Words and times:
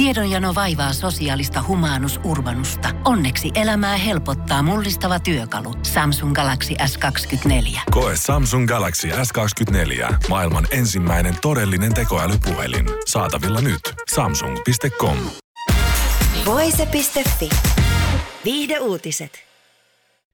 Tiedonjano 0.00 0.54
vaivaa 0.54 0.92
sosiaalista 0.92 1.64
humanus 1.68 2.20
urbanusta. 2.24 2.88
Onneksi 3.04 3.50
elämää 3.54 3.96
helpottaa 3.96 4.62
mullistava 4.62 5.20
työkalu. 5.20 5.74
Samsung 5.82 6.34
Galaxy 6.34 6.74
S24. 6.74 7.80
Koe 7.90 8.12
Samsung 8.16 8.68
Galaxy 8.68 9.08
S24. 9.08 10.14
Maailman 10.28 10.66
ensimmäinen 10.70 11.34
todellinen 11.42 11.94
tekoälypuhelin. 11.94 12.86
Saatavilla 13.06 13.60
nyt. 13.60 13.80
Samsung.com. 14.14 15.16
Voise.fi. 16.46 17.48
Viihde 18.44 18.78
uutiset. 18.78 19.32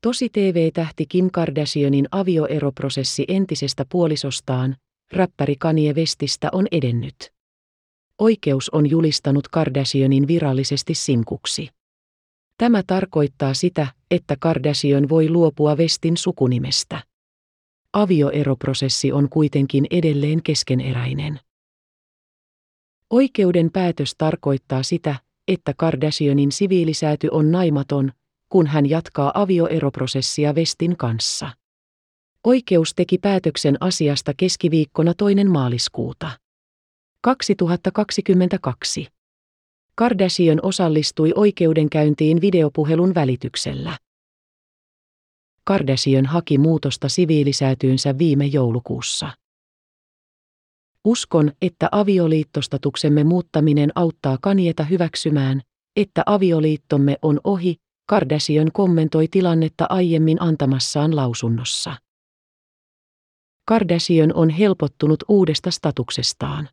Tosi 0.00 0.28
TV-tähti 0.28 1.06
Kim 1.06 1.30
Kardashianin 1.32 2.08
avioeroprosessi 2.10 3.24
entisestä 3.28 3.84
puolisostaan, 3.92 4.76
räppäri 5.12 5.56
Kanye 5.56 5.92
Westistä 5.92 6.48
on 6.52 6.66
edennyt. 6.72 7.32
Oikeus 8.18 8.70
on 8.70 8.90
julistanut 8.90 9.48
Kardashianin 9.48 10.28
virallisesti 10.28 10.94
sinkuksi. 10.94 11.68
Tämä 12.58 12.82
tarkoittaa 12.86 13.54
sitä, 13.54 13.86
että 14.10 14.36
Kardashian 14.40 15.08
voi 15.08 15.30
luopua 15.30 15.76
Westin 15.76 16.16
sukunimestä. 16.16 17.02
Avioeroprosessi 17.92 19.12
on 19.12 19.28
kuitenkin 19.28 19.86
edelleen 19.90 20.42
keskeneräinen. 20.42 21.40
Oikeuden 23.10 23.70
päätös 23.72 24.14
tarkoittaa 24.18 24.82
sitä, 24.82 25.14
että 25.48 25.74
Kardashianin 25.76 26.52
siviilisääty 26.52 27.28
on 27.30 27.52
naimaton, 27.52 28.12
kun 28.48 28.66
hän 28.66 28.90
jatkaa 28.90 29.30
avioeroprosessia 29.34 30.52
Westin 30.52 30.96
kanssa. 30.96 31.50
Oikeus 32.44 32.94
teki 32.94 33.18
päätöksen 33.18 33.76
asiasta 33.80 34.32
keskiviikkona 34.36 35.14
toinen 35.14 35.50
maaliskuuta. 35.50 36.30
2022. 37.24 39.06
Kardashian 39.94 40.58
osallistui 40.62 41.32
oikeudenkäyntiin 41.34 42.40
videopuhelun 42.40 43.14
välityksellä. 43.14 43.98
Kardashian 45.64 46.26
haki 46.26 46.58
muutosta 46.58 47.08
siviilisäätyynsä 47.08 48.18
viime 48.18 48.46
joulukuussa. 48.46 49.30
Uskon, 51.04 51.52
että 51.62 51.88
avioliittostatuksemme 51.92 53.24
muuttaminen 53.24 53.90
auttaa 53.94 54.38
Kanieta 54.40 54.84
hyväksymään, 54.84 55.60
että 55.96 56.22
avioliittomme 56.26 57.16
on 57.22 57.40
ohi, 57.44 57.76
Kardashian 58.06 58.72
kommentoi 58.72 59.28
tilannetta 59.28 59.86
aiemmin 59.88 60.42
antamassaan 60.42 61.16
lausunnossa. 61.16 61.96
Kardashian 63.68 64.34
on 64.34 64.50
helpottunut 64.50 65.24
uudesta 65.28 65.70
statuksestaan. 65.70 66.68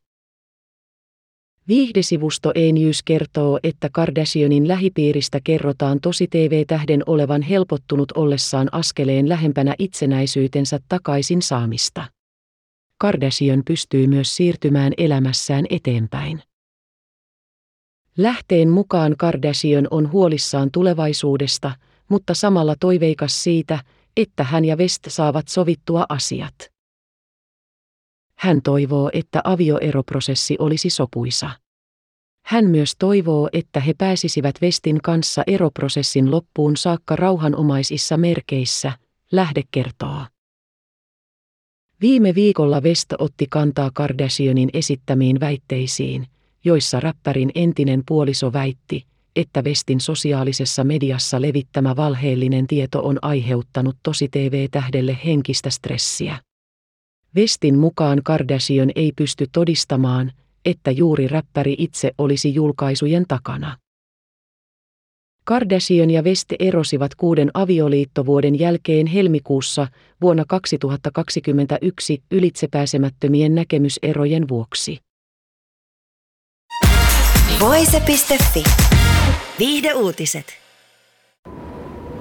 Viihdesivusto 1.70 2.52
E-News 2.56 3.03
kertoo, 3.03 3.59
että 3.64 3.89
Kardashianin 3.92 4.67
lähipiiristä 4.67 5.39
kerrotaan 5.44 6.00
tosi 6.02 6.28
TV-tähden 6.28 7.03
olevan 7.06 7.42
helpottunut 7.42 8.12
ollessaan 8.12 8.70
askeleen 8.72 9.30
lähempänä 9.30 9.75
itsenäisyytensä 9.80 10.80
takaisin 10.90 11.42
saamista. 11.42 12.06
Kardashian 12.97 13.64
pystyy 13.67 14.08
myös 14.08 14.36
siirtymään 14.36 14.94
elämässään 14.97 15.66
eteenpäin. 15.70 16.42
Lähteen 18.17 18.70
mukaan 18.70 19.16
Kardashian 19.17 19.88
on 19.92 20.12
huolissaan 20.12 20.70
tulevaisuudesta, 20.72 21.72
mutta 22.09 22.34
samalla 22.34 22.75
toiveikas 22.80 23.44
siitä, 23.44 23.80
että 24.17 24.44
hän 24.44 24.66
ja 24.66 24.75
West 24.75 25.03
saavat 25.08 25.47
sovittua 25.47 26.06
asiat. 26.09 26.78
Hän 28.39 28.61
toivoo, 28.61 29.09
että 29.13 29.41
avioeroprosessi 29.43 30.55
olisi 30.59 30.89
sopuisa. 30.89 31.49
Hän 32.45 32.65
myös 32.65 32.95
toivoo, 32.99 33.49
että 33.53 33.79
he 33.79 33.93
pääsisivät 33.97 34.55
Westin 34.61 35.01
kanssa 35.03 35.43
eroprosessin 35.47 36.31
loppuun 36.31 36.77
saakka 36.77 37.15
rauhanomaisissa 37.15 38.17
merkeissä, 38.17 38.91
lähde 39.31 39.61
kertoo. 39.71 40.21
Viime 42.01 42.35
viikolla 42.35 42.81
West 42.81 43.13
otti 43.17 43.45
kantaa 43.49 43.91
Kardashianin 43.94 44.69
esittämiin 44.73 45.39
väitteisiin, 45.39 46.28
joissa 46.66 46.99
räppärin 46.99 47.51
entinen 47.55 48.03
puoliso 48.07 48.53
väitti, 48.53 49.05
että 49.35 49.61
Westin 49.61 50.01
sosiaalisessa 50.01 50.83
mediassa 50.83 51.41
levittämä 51.41 51.95
valheellinen 51.95 52.67
tieto 52.67 53.01
on 53.03 53.19
aiheuttanut 53.22 53.97
tosi 54.03 54.29
TV-tähdelle 54.29 55.17
henkistä 55.25 55.69
stressiä. 55.69 56.38
Vestin 57.35 57.78
mukaan 57.78 58.22
Kardashian 58.23 58.91
ei 58.95 59.12
pysty 59.16 59.47
todistamaan, 59.51 60.31
että 60.66 60.91
juuri 60.91 61.28
räppäri 61.28 61.75
itse 61.78 62.12
olisi 62.17 62.53
julkaisujen 62.53 63.25
takana. 63.28 63.78
Kardashian 65.44 66.09
ja 66.09 66.22
West 66.22 66.47
erosivat 66.59 67.16
kuuden 67.16 67.51
avioliittovuoden 67.53 68.59
jälkeen 68.59 69.07
helmikuussa 69.07 69.88
vuonna 70.22 70.44
2021 70.47 72.23
ylitsepääsemättömien 72.31 73.56
näkemyserojen 73.56 74.47
vuoksi. 74.47 74.97
Voise.fi. 77.59 78.63
Viihde 79.59 79.94
uutiset. 79.94 80.69